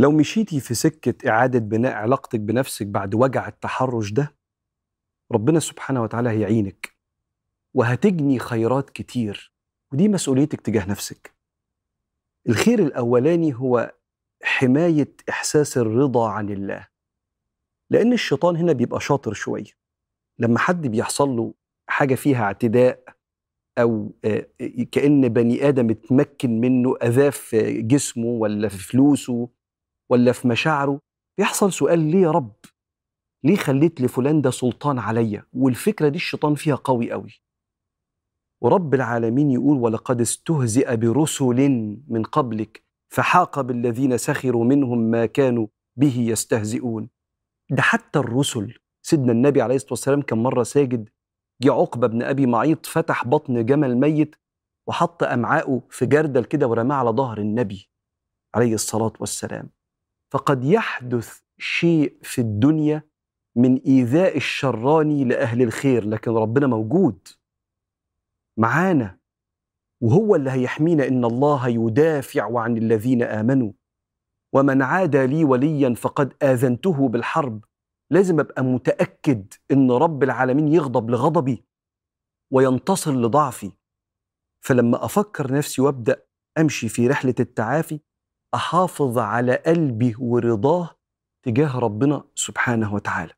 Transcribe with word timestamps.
لو 0.00 0.10
مشيتي 0.12 0.60
في 0.60 0.74
سكة 0.74 1.28
إعادة 1.28 1.58
بناء 1.58 1.92
علاقتك 1.92 2.40
بنفسك 2.40 2.86
بعد 2.86 3.14
وجع 3.14 3.48
التحرش 3.48 4.12
ده 4.12 4.36
ربنا 5.32 5.60
سبحانه 5.60 6.02
وتعالى 6.02 6.28
هيعينك 6.30 6.96
وهتجني 7.74 8.38
خيرات 8.38 8.90
كتير 8.90 9.52
ودي 9.92 10.08
مسؤوليتك 10.08 10.60
تجاه 10.60 10.90
نفسك. 10.90 11.34
الخير 12.48 12.78
الأولاني 12.78 13.54
هو 13.54 13.94
حماية 14.42 15.12
إحساس 15.28 15.78
الرضا 15.78 16.30
عن 16.30 16.50
الله 16.50 16.88
لأن 17.90 18.12
الشيطان 18.12 18.56
هنا 18.56 18.72
بيبقى 18.72 19.00
شاطر 19.00 19.32
شوية. 19.32 19.72
لما 20.38 20.58
حد 20.58 20.86
بيحصل 20.86 21.28
له 21.28 21.54
حاجة 21.88 22.14
فيها 22.14 22.42
اعتداء 22.44 23.04
أو 23.78 24.12
آه، 24.24 24.46
كأن 24.92 25.28
بني 25.28 25.68
آدم 25.68 25.90
اتمكن 25.90 26.60
منه 26.60 26.96
أذاه 27.02 27.30
في 27.30 27.82
جسمه 27.82 28.26
ولا 28.26 28.68
في 28.68 28.78
فلوسه 28.78 29.48
ولا 30.10 30.32
في 30.32 30.48
مشاعره 30.48 31.00
بيحصل 31.38 31.72
سؤال 31.72 31.98
ليه 31.98 32.22
يا 32.22 32.30
رب؟ 32.30 32.54
ليه 33.44 33.56
خليت 33.56 34.00
لفلان 34.00 34.42
ده 34.42 34.50
سلطان 34.50 34.98
عليا؟ 34.98 35.46
والفكرة 35.52 36.08
دي 36.08 36.16
الشيطان 36.16 36.54
فيها 36.54 36.74
قوي 36.74 37.12
قوي. 37.12 37.42
ورب 38.62 38.94
العالمين 38.94 39.50
يقول 39.50 39.76
ولقد 39.78 40.20
استهزئ 40.20 40.96
برسل 40.96 41.70
من 42.08 42.22
قبلك 42.22 42.82
فحاق 43.12 43.60
بالذين 43.60 44.18
سخروا 44.18 44.64
منهم 44.64 44.98
ما 44.98 45.26
كانوا 45.26 45.66
به 45.96 46.16
يستهزئون. 46.18 47.08
ده 47.70 47.82
حتى 47.82 48.18
الرسل 48.18 48.74
سيدنا 49.02 49.32
النبي 49.32 49.62
عليه 49.62 49.74
الصلاة 49.74 49.92
والسلام 49.92 50.22
كان 50.22 50.38
مرة 50.42 50.62
ساجد 50.62 51.08
جه 51.62 51.72
عقبة 51.72 52.06
بن 52.06 52.22
أبي 52.22 52.46
معيط 52.46 52.86
فتح 52.86 53.24
بطن 53.26 53.64
جمل 53.66 53.96
ميت 53.96 54.36
وحط 54.88 55.22
أمعاءه 55.22 55.82
في 55.90 56.06
جردل 56.06 56.44
كده 56.44 56.66
ورماه 56.68 56.96
على 56.96 57.10
ظهر 57.10 57.38
النبي 57.38 57.90
عليه 58.54 58.74
الصلاة 58.74 59.12
والسلام. 59.20 59.70
فقد 60.32 60.64
يحدث 60.64 61.40
شيء 61.58 62.18
في 62.22 62.40
الدنيا 62.40 63.02
من 63.56 63.76
إيذاء 63.76 64.36
الشراني 64.36 65.24
لأهل 65.24 65.62
الخير 65.62 66.08
لكن 66.08 66.30
ربنا 66.30 66.66
موجود 66.66 67.28
معانا 68.58 69.18
وهو 70.02 70.36
اللي 70.36 70.50
هيحمينا 70.50 71.08
إن 71.08 71.24
الله 71.24 71.68
يدافع 71.68 72.60
عن 72.60 72.76
الذين 72.76 73.22
آمنوا. 73.22 73.72
ومن 74.54 74.82
عادى 74.82 75.26
لي 75.26 75.44
وليا 75.44 75.94
فقد 75.94 76.34
آذنته 76.42 77.08
بالحرب. 77.08 77.64
لازم 78.10 78.40
أبقى 78.40 78.64
متأكد 78.64 79.54
إن 79.72 79.90
رب 79.90 80.22
العالمين 80.22 80.68
يغضب 80.68 81.10
لغضبي 81.10 81.64
وينتصر 82.52 83.12
لضعفي. 83.12 83.72
فلما 84.64 85.04
أفكر 85.04 85.52
نفسي 85.52 85.82
وأبدأ 85.82 86.22
أمشي 86.58 86.88
في 86.88 87.08
رحلة 87.08 87.34
التعافي 87.40 88.00
أحافظ 88.54 89.18
على 89.18 89.54
قلبي 89.54 90.14
ورضاه 90.18 90.90
تجاه 91.42 91.78
ربنا 91.78 92.24
سبحانه 92.34 92.94
وتعالى. 92.94 93.32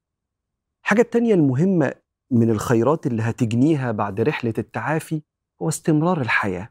الحاجة 0.85 1.01
التانيه 1.01 1.35
المهمة 1.35 1.95
من 2.31 2.51
الخيرات 2.51 3.07
اللي 3.07 3.23
هتجنيها 3.23 3.93
بعد 3.93 4.21
رحلة 4.21 4.55
التعافي 4.59 5.23
هو 5.63 5.69
استمرار 5.69 6.21
الحياة. 6.21 6.69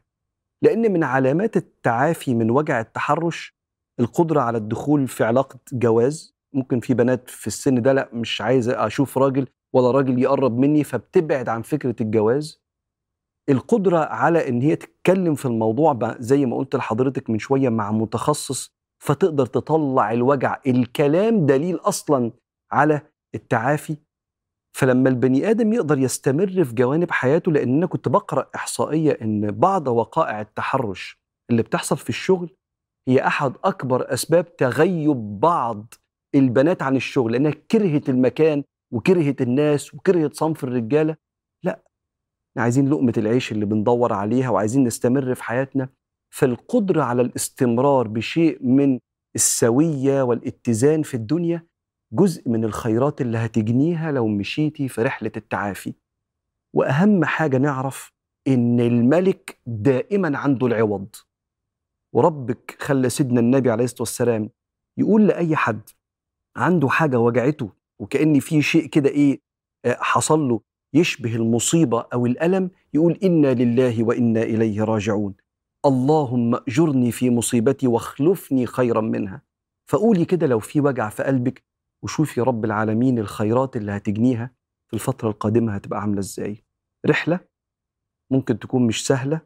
لأن 0.62 0.92
من 0.92 1.04
علامات 1.04 1.56
التعافي 1.56 2.34
من 2.34 2.50
وجع 2.50 2.80
التحرش 2.80 3.56
القدرة 4.00 4.40
على 4.40 4.58
الدخول 4.58 5.08
في 5.08 5.24
علاقة 5.24 5.58
جواز. 5.72 6.36
ممكن 6.52 6.80
في 6.80 6.94
بنات 6.94 7.30
في 7.30 7.46
السن 7.46 7.82
ده 7.82 7.92
لا 7.92 8.08
مش 8.12 8.40
عايز 8.40 8.68
أشوف 8.68 9.18
راجل 9.18 9.46
ولا 9.72 9.90
راجل 9.90 10.18
يقرب 10.18 10.58
مني 10.58 10.84
فبتبعد 10.84 11.48
عن 11.48 11.62
فكرة 11.62 11.96
الجواز. 12.00 12.61
القدرة 13.48 13.98
على 13.98 14.48
إن 14.48 14.62
هي 14.62 14.76
تتكلم 14.76 15.34
في 15.34 15.44
الموضوع 15.46 16.16
زي 16.18 16.46
ما 16.46 16.56
قلت 16.56 16.76
لحضرتك 16.76 17.30
من 17.30 17.38
شوية 17.38 17.68
مع 17.68 17.92
متخصص 17.92 18.72
فتقدر 19.02 19.46
تطلع 19.46 20.12
الوجع 20.12 20.60
الكلام 20.66 21.46
دليل 21.46 21.76
أصلا 21.76 22.32
على 22.72 23.00
التعافي. 23.34 23.96
فلما 24.76 25.08
البني 25.08 25.50
آدم 25.50 25.72
يقدر 25.72 25.98
يستمر 25.98 26.64
في 26.64 26.74
جوانب 26.74 27.10
حياته 27.10 27.52
لأن 27.52 27.76
أنا 27.76 27.86
كنت 27.86 28.08
بقرأ 28.08 28.50
إحصائية 28.54 29.18
إن 29.22 29.50
بعض 29.50 29.88
وقائع 29.88 30.40
التحرش 30.40 31.20
اللي 31.50 31.62
بتحصل 31.62 31.96
في 31.96 32.08
الشغل 32.08 32.56
هي 33.08 33.26
أحد 33.26 33.52
أكبر 33.64 34.14
أسباب 34.14 34.56
تغيب 34.56 35.40
بعض 35.40 35.94
البنات 36.34 36.82
عن 36.82 36.96
الشغل 36.96 37.32
لأنها 37.32 37.50
كرهت 37.70 38.08
المكان 38.08 38.64
وكرهت 38.92 39.42
الناس 39.42 39.94
وكرهت 39.94 40.34
صنف 40.34 40.64
الرجالة. 40.64 41.16
عايزين 42.56 42.88
لقمة 42.88 43.12
العيش 43.16 43.52
اللي 43.52 43.64
بندور 43.64 44.12
عليها 44.12 44.50
وعايزين 44.50 44.84
نستمر 44.84 45.34
في 45.34 45.44
حياتنا 45.44 45.88
فالقدرة 46.34 47.02
على 47.02 47.22
الاستمرار 47.22 48.08
بشيء 48.08 48.58
من 48.66 48.98
السوية 49.34 50.22
والاتزان 50.22 51.02
في 51.02 51.14
الدنيا 51.14 51.66
جزء 52.12 52.48
من 52.48 52.64
الخيرات 52.64 53.20
اللي 53.20 53.38
هتجنيها 53.38 54.12
لو 54.12 54.28
مشيتي 54.28 54.88
في 54.88 55.02
رحلة 55.02 55.32
التعافي. 55.36 55.94
وأهم 56.74 57.24
حاجة 57.24 57.58
نعرف 57.58 58.12
إن 58.48 58.80
الملك 58.80 59.60
دائما 59.66 60.38
عنده 60.38 60.66
العوض. 60.66 61.16
وربك 62.14 62.76
خلى 62.80 63.08
سيدنا 63.10 63.40
النبي 63.40 63.70
عليه 63.70 63.84
الصلاة 63.84 64.02
والسلام 64.02 64.50
يقول 64.98 65.26
لأي 65.26 65.56
حد 65.56 65.80
عنده 66.56 66.88
حاجة 66.88 67.18
وجعته 67.18 67.70
وكأن 68.00 68.40
في 68.40 68.62
شيء 68.62 68.86
كده 68.86 69.10
إيه 69.10 69.40
آه، 69.84 69.96
حصل 70.00 70.40
له 70.40 70.60
يشبه 70.94 71.36
المصيبة 71.36 72.00
أو 72.12 72.26
الألم 72.26 72.70
يقول 72.94 73.18
إنا 73.24 73.54
لله 73.54 74.04
وإنا 74.04 74.42
إليه 74.42 74.84
راجعون. 74.84 75.34
اللهم 75.86 76.54
أجرني 76.54 77.12
في 77.12 77.30
مصيبتي 77.30 77.86
واخلفني 77.86 78.66
خيرا 78.66 79.00
منها. 79.00 79.42
فقولي 79.90 80.24
كده 80.24 80.46
لو 80.46 80.58
في 80.58 80.80
وجع 80.80 81.08
في 81.08 81.22
قلبك 81.22 81.64
وشوفي 82.04 82.40
رب 82.40 82.64
العالمين 82.64 83.18
الخيرات 83.18 83.76
اللي 83.76 83.92
هتجنيها 83.92 84.54
في 84.88 84.94
الفترة 84.94 85.28
القادمة 85.30 85.74
هتبقى 85.74 86.00
عاملة 86.00 86.18
إزاي. 86.20 86.64
رحلة 87.06 87.40
ممكن 88.30 88.58
تكون 88.58 88.86
مش 88.86 89.06
سهلة 89.06 89.40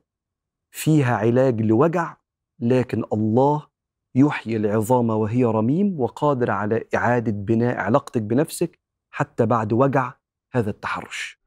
فيها 0.75 1.17
علاج 1.17 1.61
لوجع 1.63 2.17
لكن 2.61 3.05
الله 3.13 3.67
يحيي 4.15 4.57
العظام 4.57 5.11
وهي 5.11 5.45
رميم 5.45 6.01
وقادر 6.01 6.51
على 6.51 6.85
إعادة 6.95 7.33
بناء 7.33 7.77
علاقتك 7.77 8.23
بنفسك 8.23 8.79
حتى 9.15 9.47
بعد 9.47 9.73
وجع 9.73 10.15
هذا 10.57 10.71
التحرش. 10.71 11.46